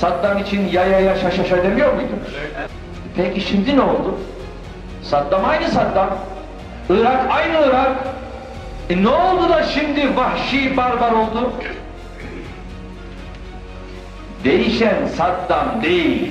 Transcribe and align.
Saddam 0.00 0.38
için 0.38 0.68
ya 0.68 0.84
ya 0.84 1.00
ya 1.00 1.16
şaşa 1.16 1.44
şa 1.44 1.62
demiyor 1.62 1.92
muydunuz? 1.92 2.34
Peki 3.16 3.40
şimdi 3.40 3.76
ne 3.76 3.80
oldu? 3.82 4.14
Saddam 5.02 5.44
aynı 5.44 5.68
Saddam. 5.68 6.10
Irak 6.90 7.30
aynı 7.30 7.66
Irak. 7.66 7.96
E 8.90 9.02
ne 9.02 9.08
oldu 9.08 9.48
da 9.48 9.62
şimdi 9.62 10.16
vahşi 10.16 10.76
barbar 10.76 11.12
oldu? 11.12 11.52
Değişen 14.44 15.06
Saddam 15.16 15.82
değil, 15.82 16.30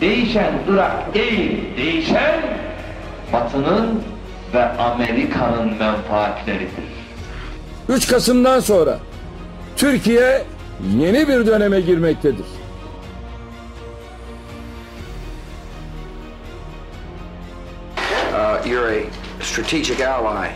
değişen 0.00 0.52
Irak 0.68 1.14
değil, 1.14 1.76
değişen 1.76 2.40
Batı'nın 3.32 4.02
ve 4.54 4.64
Amerika'nın 4.64 5.74
menfaatleridir. 5.78 6.90
3 7.88 8.08
Kasım'dan 8.08 8.60
sonra 8.60 8.98
Türkiye 9.76 10.42
yeni 10.98 11.28
bir 11.28 11.46
döneme 11.46 11.80
girmektedir. 11.80 12.46
Uh, 18.32 18.64
you're 18.66 18.88
a 18.88 19.04
strategic 19.42 20.00
ally 20.00 20.48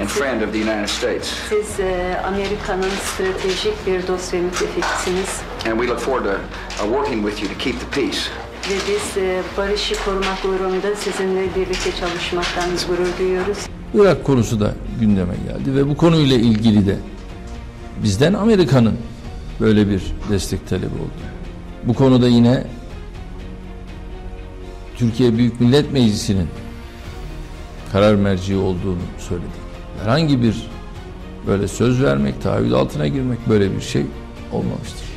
and 0.00 0.08
friend 0.08 0.42
of 0.42 0.52
the 0.52 0.58
United 0.58 0.88
States, 0.88 1.28
Siz 1.48 1.80
e, 1.80 2.16
Amerika'nın 2.26 2.90
stratejik 3.14 3.86
bir 3.86 4.06
dost 4.08 4.34
ve 4.34 4.40
müttefiksiniz 4.40 5.40
and 5.66 5.80
we 5.80 5.88
look 5.88 5.98
forward 6.00 6.24
to 6.24 6.30
uh, 6.84 6.88
working 6.96 7.28
with 7.28 7.42
you 7.42 7.48
to 7.52 7.58
keep 7.58 7.80
the 7.80 8.00
peace. 8.00 8.18
ve 8.70 8.74
biz 8.88 9.16
e, 9.22 9.42
barışı 9.56 10.04
korumak 10.04 10.44
uğrunda 10.44 10.96
sizinle 10.96 11.54
birlikte 11.56 11.90
çalışmaktan 12.00 12.70
gurur 12.88 13.18
duyuyoruz. 13.18 13.58
Irak 13.94 14.24
konusu 14.24 14.60
da 14.60 14.74
gündeme 15.00 15.34
geldi 15.48 15.74
ve 15.76 15.88
bu 15.88 15.96
konuyla 15.96 16.36
ilgili 16.36 16.86
de 16.86 16.96
bizden 18.02 18.32
Amerika'nın 18.32 18.96
böyle 19.60 19.88
bir 19.88 20.02
destek 20.30 20.68
talebi 20.68 20.86
oldu. 20.86 21.20
Bu 21.84 21.94
konuda 21.94 22.28
yine 22.28 22.66
Türkiye 24.96 25.36
Büyük 25.36 25.60
Millet 25.60 25.92
Meclisi'nin 25.92 26.48
karar 27.92 28.14
merci 28.14 28.56
olduğunu 28.56 28.98
söyledik. 29.18 29.50
Herhangi 30.02 30.42
bir 30.42 30.70
böyle 31.46 31.68
söz 31.68 32.02
vermek, 32.02 32.42
taahhüt 32.42 32.72
altına 32.72 33.06
girmek 33.06 33.48
böyle 33.48 33.76
bir 33.76 33.80
şey 33.80 34.06
olmamıştır. 34.52 35.09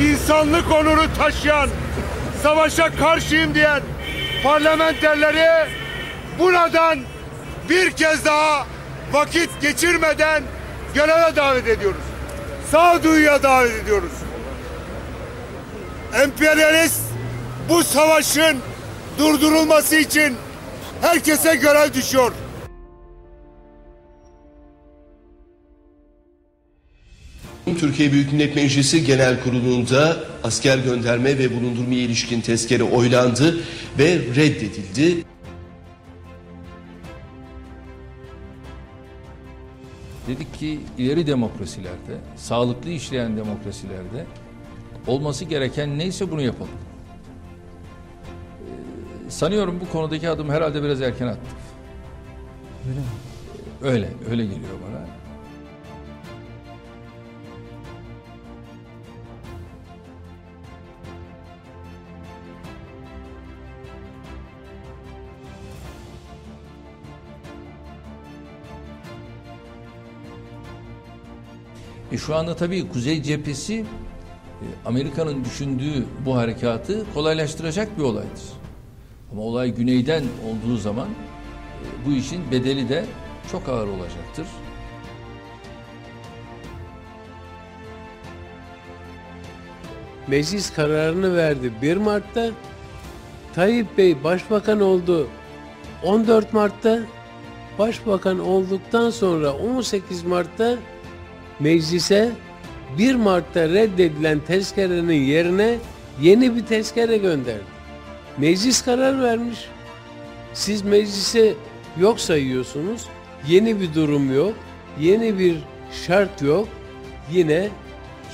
İnsanlık 0.00 0.72
onuru 0.72 1.14
taşıyan, 1.18 1.68
savaşa 2.42 2.96
karşıyım 2.96 3.54
diyen 3.54 3.82
parlamenterleri 4.42 5.68
buradan 6.38 6.98
bir 7.68 7.90
kez 7.90 8.24
daha 8.24 8.66
vakit 9.12 9.50
geçirmeden 9.60 10.42
göreve 10.94 11.36
davet 11.36 11.68
ediyoruz. 11.68 12.02
Sağduyuya 12.70 13.42
davet 13.42 13.72
ediyoruz. 13.82 14.12
Emperyalist 16.22 17.00
bu 17.68 17.84
savaşın 17.84 18.58
durdurulması 19.18 19.96
için 19.96 20.36
herkese 21.00 21.54
görev 21.54 21.94
düşüyor. 21.94 22.32
Türkiye 27.76 28.12
Büyük 28.12 28.32
Millet 28.32 28.56
Meclisi 28.56 29.04
Genel 29.04 29.42
Kurulu'nda 29.42 30.16
asker 30.44 30.78
gönderme 30.78 31.38
ve 31.38 31.56
bulundurmaya 31.56 32.00
ilişkin 32.00 32.40
tezkere 32.40 32.82
oylandı 32.82 33.60
ve 33.98 34.18
reddedildi. 34.36 35.24
Dedik 40.28 40.58
ki 40.58 40.80
ileri 40.98 41.26
demokrasilerde, 41.26 42.18
sağlıklı 42.36 42.90
işleyen 42.90 43.36
demokrasilerde 43.36 44.26
olması 45.06 45.44
gereken 45.44 45.98
neyse 45.98 46.30
bunu 46.30 46.42
yapalım. 46.42 46.70
Ee, 49.26 49.30
sanıyorum 49.30 49.80
bu 49.80 49.92
konudaki 49.92 50.28
adım 50.28 50.50
herhalde 50.50 50.82
biraz 50.82 51.02
erken 51.02 51.26
attık. 51.26 51.56
Öyle 52.88 52.98
mi? 53.00 53.06
Öyle, 53.82 54.08
öyle 54.30 54.44
geliyor 54.44 54.74
bana. 54.88 55.19
E 72.12 72.18
şu 72.18 72.36
anda 72.36 72.56
tabii 72.56 72.88
Kuzey 72.88 73.22
Cephesi 73.22 73.74
e, 73.74 74.66
Amerika'nın 74.86 75.44
düşündüğü 75.44 76.04
bu 76.26 76.36
harekatı 76.36 77.04
kolaylaştıracak 77.14 77.98
bir 77.98 78.02
olaydır. 78.02 78.42
Ama 79.32 79.42
olay 79.42 79.74
güneyden 79.74 80.24
olduğu 80.48 80.76
zaman 80.76 81.08
e, 81.08 82.06
bu 82.06 82.12
işin 82.12 82.50
bedeli 82.50 82.88
de 82.88 83.04
çok 83.52 83.68
ağır 83.68 83.88
olacaktır. 83.88 84.46
Meclis 90.26 90.72
kararını 90.72 91.36
verdi 91.36 91.72
1 91.82 91.96
Mart'ta. 91.96 92.50
Tayyip 93.54 93.98
Bey 93.98 94.24
başbakan 94.24 94.80
oldu 94.80 95.28
14 96.04 96.52
Mart'ta. 96.52 97.00
Başbakan 97.78 98.38
olduktan 98.38 99.10
sonra 99.10 99.52
18 99.52 100.22
Mart'ta 100.22 100.76
meclise 101.60 102.30
1 102.98 103.14
Mart'ta 103.14 103.68
reddedilen 103.68 104.40
tezkerenin 104.46 105.12
yerine 105.12 105.78
yeni 106.20 106.56
bir 106.56 106.66
tezkere 106.66 107.16
gönderdi. 107.16 107.64
Meclis 108.38 108.82
karar 108.82 109.22
vermiş. 109.22 109.68
Siz 110.52 110.82
meclise 110.82 111.54
yok 112.00 112.20
sayıyorsunuz. 112.20 113.06
Yeni 113.48 113.80
bir 113.80 113.94
durum 113.94 114.34
yok. 114.34 114.54
Yeni 115.00 115.38
bir 115.38 115.56
şart 116.06 116.42
yok. 116.42 116.68
Yine 117.32 117.68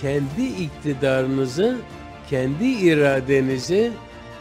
kendi 0.03 0.45
iktidarınızı, 0.45 1.77
kendi 2.31 2.65
iradenizi, 2.65 3.91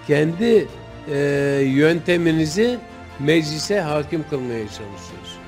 kendi 0.07 0.68
e, 1.12 1.18
yönteminizi 1.66 2.78
meclise 3.19 3.81
hakim 3.81 4.25
kılmaya 4.29 4.59
çalışıyorsunuz. 4.59 5.40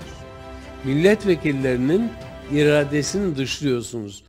Milletvekillerinin 0.84 2.12
iradesini 2.52 3.38
dışlıyorsunuz. 3.38 4.23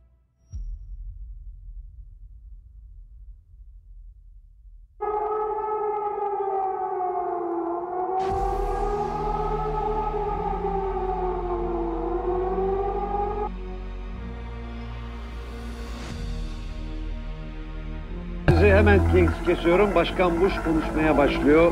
Sizi 18.49 18.71
hemen 18.71 19.13
kesiyorum. 19.45 19.95
Başkan 19.95 20.41
Bush 20.41 20.53
konuşmaya 20.65 21.17
başlıyor. 21.17 21.71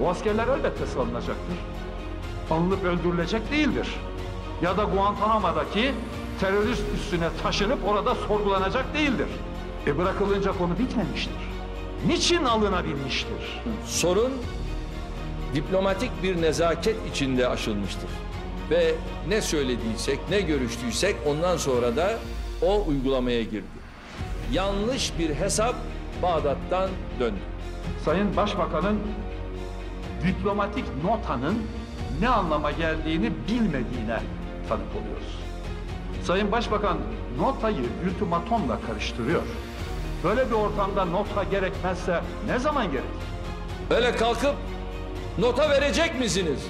Bu 0.00 0.08
askerler 0.08 0.48
elbette 0.48 0.86
salınacaktır. 0.86 1.56
Alınıp 2.50 2.84
öldürülecek 2.84 3.50
değildir. 3.50 3.88
Ya 4.62 4.76
da 4.76 4.84
Guantanamo'daki 4.84 5.92
terörist 6.40 6.82
üstüne 6.94 7.28
taşınıp 7.42 7.78
orada 7.88 8.14
sorgulanacak 8.14 8.94
değildir. 8.94 9.28
E 9.86 9.98
bırakılınca 9.98 10.52
konu 10.52 10.78
bitmemiştir. 10.78 11.34
Niçin 12.06 12.44
alınabilmiştir? 12.44 13.62
Sorun 13.86 14.32
diplomatik 15.54 16.22
bir 16.22 16.42
nezaket 16.42 16.96
içinde 17.10 17.48
aşılmıştır. 17.48 18.10
Ve 18.70 18.94
ne 19.28 19.42
söylediysek, 19.42 20.18
ne 20.30 20.40
görüştüysek 20.40 21.16
ondan 21.26 21.56
sonra 21.56 21.96
da 21.96 22.18
o 22.62 22.84
uygulamaya 22.88 23.42
girdi. 23.42 23.78
Yanlış 24.52 25.12
bir 25.18 25.34
hesap 25.34 25.74
Bağdat'tan 26.22 26.90
döndü. 27.20 27.40
Sayın 28.04 28.36
Başbakan'ın 28.36 28.98
diplomatik 30.26 30.84
notanın 31.04 31.62
ne 32.20 32.28
anlama 32.28 32.70
geldiğini 32.70 33.32
bilmediğine 33.48 34.20
tanık 34.68 34.96
oluyoruz. 35.02 35.38
Sayın 36.24 36.52
Başbakan 36.52 36.98
notayı 37.38 37.84
ultimatomla 38.06 38.78
karıştırıyor. 38.86 39.42
Böyle 40.24 40.46
bir 40.46 40.54
ortamda 40.54 41.04
nota 41.04 41.42
gerekmezse 41.42 42.20
ne 42.46 42.58
zaman 42.58 42.84
gerekir? 42.84 43.10
Öyle 43.90 44.16
kalkıp 44.16 44.54
nota 45.38 45.70
verecek 45.70 46.20
misiniz? 46.20 46.66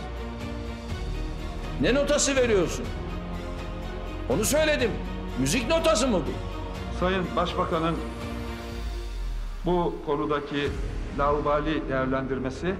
Ne 1.80 1.94
notası 1.94 2.36
veriyorsun? 2.36 2.84
Onu 4.30 4.44
söyledim. 4.44 4.90
Müzik 5.38 5.68
notası 5.68 6.08
mı 6.08 6.16
bu? 6.26 6.30
Sayın 7.00 7.24
Başbakan'ın 7.36 7.96
bu 9.66 9.94
konudaki 10.06 10.70
laubali 11.18 11.88
değerlendirmesi 11.88 12.74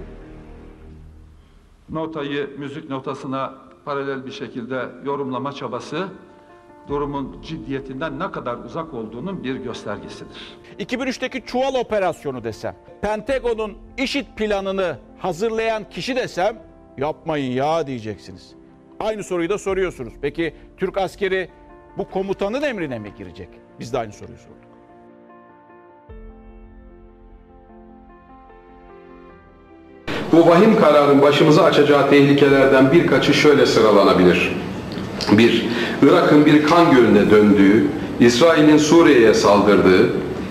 notayı 1.91 2.49
müzik 2.57 2.89
notasına 2.89 3.53
paralel 3.85 4.25
bir 4.25 4.31
şekilde 4.31 4.85
yorumlama 5.05 5.51
çabası 5.51 6.07
durumun 6.87 7.41
ciddiyetinden 7.41 8.19
ne 8.19 8.31
kadar 8.31 8.57
uzak 8.57 8.93
olduğunun 8.93 9.43
bir 9.43 9.55
göstergesidir. 9.55 10.57
2003'teki 10.79 11.45
çuval 11.45 11.75
operasyonu 11.75 12.43
desem, 12.43 12.75
Pentagon'un 13.01 13.77
IŞİD 13.97 14.25
planını 14.37 14.97
hazırlayan 15.19 15.89
kişi 15.89 16.15
desem, 16.15 16.61
yapmayın 16.97 17.51
ya 17.51 17.87
diyeceksiniz. 17.87 18.55
Aynı 18.99 19.23
soruyu 19.23 19.49
da 19.49 19.57
soruyorsunuz. 19.57 20.13
Peki 20.21 20.55
Türk 20.77 20.97
askeri 20.97 21.49
bu 21.97 22.09
komutanın 22.09 22.61
emrine 22.61 22.99
mi 22.99 23.13
girecek? 23.17 23.49
Biz 23.79 23.93
de 23.93 23.97
aynı 23.99 24.13
soruyu 24.13 24.37
sorduk. 24.37 24.68
Bu 30.31 30.47
vahim 30.47 30.79
kararın 30.79 31.21
başımıza 31.21 31.63
açacağı 31.63 32.09
tehlikelerden 32.09 32.91
birkaçı 32.91 33.33
şöyle 33.33 33.65
sıralanabilir. 33.65 34.55
1. 35.31 35.65
Irak'ın 36.03 36.45
bir 36.45 36.63
kan 36.63 36.91
gölüne 36.91 37.31
döndüğü, 37.31 37.87
İsrail'in 38.19 38.77
Suriye'ye 38.77 39.33
saldırdığı, 39.33 40.09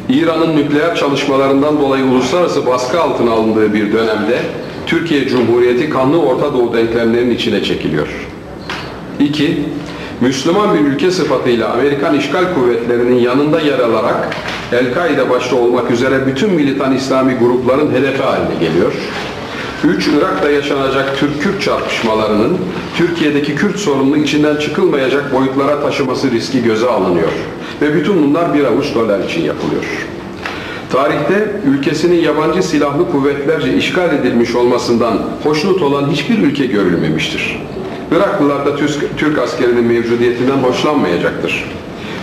İran'ın 0.09 0.57
nükleer 0.57 0.97
çalışmalarından 0.97 1.81
dolayı 1.81 2.05
uluslararası 2.05 2.67
baskı 2.67 3.01
altına 3.01 3.33
alındığı 3.33 3.75
bir 3.75 3.93
dönemde 3.93 4.39
Türkiye 4.87 5.29
Cumhuriyeti 5.29 5.91
kanlı 5.91 6.23
Orta 6.23 6.53
Doğu 6.53 6.75
denklemlerinin 6.75 7.35
içine 7.35 7.63
çekiliyor. 7.63 8.09
2. 9.21 9.59
Müslüman 10.21 10.75
bir 10.75 10.81
ülke 10.81 11.11
sıfatıyla 11.11 11.73
Amerikan 11.73 12.15
işgal 12.15 12.55
kuvvetlerinin 12.55 13.19
yanında 13.19 13.61
yer 13.61 13.79
alarak 13.79 14.37
El-Kaide 14.73 15.31
başta 15.31 15.57
olmak 15.57 15.91
üzere 15.91 16.27
bütün 16.27 16.51
militan 16.51 16.97
İslami 16.97 17.35
grupların 17.35 17.95
hedefi 17.95 18.23
haline 18.23 18.55
geliyor. 18.61 18.93
3. 19.85 20.09
Irak'ta 20.19 20.51
yaşanacak 20.51 21.19
Türk-Kürt 21.19 21.63
çarpışmalarının 21.63 22.59
Türkiye'deki 22.97 23.55
Kürt 23.55 23.77
sorununu 23.77 24.17
içinden 24.17 24.57
çıkılmayacak 24.57 25.35
boyutlara 25.35 25.81
taşıması 25.81 26.31
riski 26.31 26.63
göze 26.63 26.87
alınıyor. 26.87 27.29
Ve 27.83 27.95
bütün 27.95 28.23
bunlar 28.23 28.55
bir 28.55 28.65
avuç 28.65 28.95
dolar 28.95 29.21
için 29.25 29.45
yapılıyor. 29.45 29.85
Tarihte 30.93 31.61
ülkesinin 31.67 32.21
yabancı 32.21 32.63
silahlı 32.63 33.11
kuvvetlerce 33.11 33.75
işgal 33.75 34.15
edilmiş 34.15 34.55
olmasından 34.55 35.19
hoşnut 35.43 35.83
olan 35.83 36.11
hiçbir 36.11 36.39
ülke 36.39 36.67
görülmemiştir. 36.67 37.63
Iraklılar 38.13 38.67
da 38.67 38.77
Türk, 39.17 39.39
askerinin 39.39 39.85
mevcudiyetinden 39.85 40.59
hoşlanmayacaktır. 40.59 41.65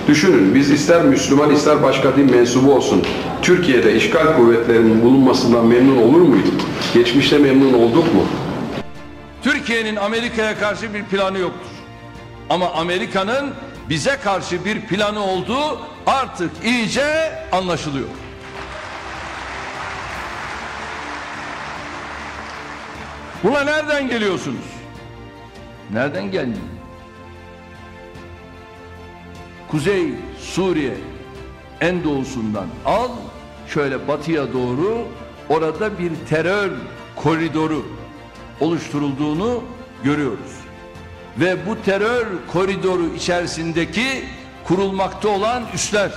Düşünün 0.07 0.55
biz 0.55 0.71
ister 0.71 1.05
Müslüman 1.05 1.51
ister 1.51 1.83
başka 1.83 2.15
din 2.15 2.31
mensubu 2.31 2.73
olsun 2.73 3.01
Türkiye'de 3.41 3.95
işgal 3.95 4.37
kuvvetlerinin 4.37 5.01
bulunmasından 5.01 5.65
memnun 5.65 5.97
olur 5.97 6.21
muyduk? 6.21 6.53
Geçmişte 6.95 7.37
memnun 7.37 7.73
olduk 7.73 8.13
mu? 8.13 8.27
Türkiye'nin 9.43 9.95
Amerika'ya 9.95 10.59
karşı 10.59 10.93
bir 10.93 11.03
planı 11.03 11.37
yoktur. 11.39 11.69
Ama 12.49 12.71
Amerika'nın 12.71 13.53
bize 13.89 14.17
karşı 14.17 14.65
bir 14.65 14.81
planı 14.81 15.23
olduğu 15.23 15.79
artık 16.07 16.51
iyice 16.63 17.31
anlaşılıyor. 17.51 18.07
Buna 23.43 23.63
nereden 23.63 24.07
geliyorsunuz? 24.07 24.65
Nereden 25.93 26.31
geldin? 26.31 26.69
Kuzey 29.71 30.13
Suriye 30.39 30.97
en 31.81 32.03
doğusundan 32.03 32.67
al 32.85 33.09
şöyle 33.67 34.07
batıya 34.07 34.53
doğru 34.53 35.07
orada 35.49 35.99
bir 35.99 36.11
terör 36.29 36.71
koridoru 37.15 37.85
oluşturulduğunu 38.61 39.63
görüyoruz. 40.03 40.55
Ve 41.39 41.67
bu 41.67 41.81
terör 41.81 42.25
koridoru 42.53 43.05
içerisindeki 43.15 44.23
kurulmakta 44.63 45.29
olan 45.29 45.63
üsler 45.73 46.11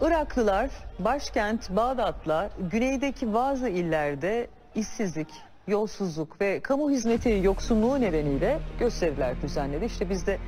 Iraklılar 0.00 0.70
başkent 0.98 1.70
Bağdat'la 1.70 2.50
güneydeki 2.72 3.34
bazı 3.34 3.68
illerde 3.68 4.46
işsizlik, 4.74 5.28
yolsuzluk 5.66 6.40
ve 6.40 6.60
kamu 6.60 6.90
hizmeti 6.90 7.40
yoksunluğu 7.42 8.00
nedeniyle 8.00 8.58
gösteriler 8.78 9.42
düzenledi. 9.42 9.84
İşte 9.84 10.10
biz 10.10 10.26
de 10.26 10.38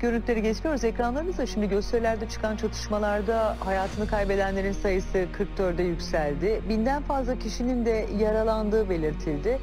görüntüleri 0.00 0.42
geçmiyoruz 0.42 0.84
ekranlarımızda. 0.84 1.46
Şimdi 1.46 1.68
gösterilerde 1.68 2.28
çıkan 2.28 2.56
çatışmalarda 2.56 3.56
hayatını 3.60 4.06
kaybedenlerin 4.06 4.72
sayısı 4.72 5.18
44'e 5.18 5.84
yükseldi. 5.84 6.62
Binden 6.68 7.02
fazla 7.02 7.38
kişinin 7.38 7.86
de 7.86 8.06
yaralandığı 8.18 8.90
belirtildi. 8.90 9.58